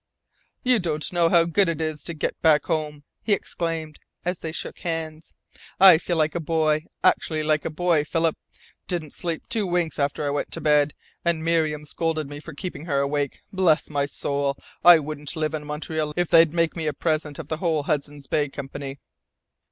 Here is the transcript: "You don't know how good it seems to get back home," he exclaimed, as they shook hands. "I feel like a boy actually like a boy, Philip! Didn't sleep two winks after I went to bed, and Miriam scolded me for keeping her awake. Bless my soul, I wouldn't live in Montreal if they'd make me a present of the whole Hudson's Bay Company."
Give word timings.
"You 0.63 0.79
don't 0.79 1.13
know 1.13 1.29
how 1.29 1.45
good 1.45 1.69
it 1.69 1.77
seems 1.79 2.03
to 2.05 2.15
get 2.15 2.41
back 2.41 2.65
home," 2.65 3.03
he 3.21 3.33
exclaimed, 3.33 3.99
as 4.25 4.39
they 4.39 4.51
shook 4.51 4.79
hands. 4.79 5.35
"I 5.79 5.99
feel 5.99 6.17
like 6.17 6.33
a 6.33 6.39
boy 6.39 6.85
actually 7.03 7.43
like 7.43 7.65
a 7.65 7.69
boy, 7.69 8.03
Philip! 8.03 8.35
Didn't 8.87 9.13
sleep 9.13 9.43
two 9.47 9.67
winks 9.67 9.99
after 9.99 10.25
I 10.25 10.31
went 10.31 10.51
to 10.53 10.59
bed, 10.61 10.95
and 11.23 11.43
Miriam 11.45 11.85
scolded 11.85 12.27
me 12.27 12.39
for 12.39 12.55
keeping 12.55 12.85
her 12.85 12.99
awake. 12.99 13.43
Bless 13.53 13.91
my 13.91 14.07
soul, 14.07 14.57
I 14.83 14.97
wouldn't 14.97 15.35
live 15.35 15.53
in 15.53 15.67
Montreal 15.67 16.15
if 16.17 16.29
they'd 16.31 16.51
make 16.51 16.75
me 16.75 16.87
a 16.87 16.93
present 16.93 17.37
of 17.37 17.49
the 17.49 17.57
whole 17.57 17.83
Hudson's 17.83 18.25
Bay 18.25 18.49
Company." 18.49 18.97